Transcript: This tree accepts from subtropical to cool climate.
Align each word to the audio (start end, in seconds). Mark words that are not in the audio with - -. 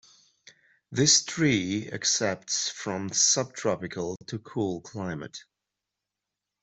This 0.91 1.23
tree 1.23 1.87
accepts 1.91 2.71
from 2.71 3.09
subtropical 3.13 4.17
to 4.29 4.39
cool 4.39 4.81
climate. 4.81 5.37